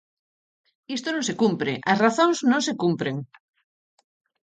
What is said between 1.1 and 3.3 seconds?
non se cumpre, as razóns non se cumpren.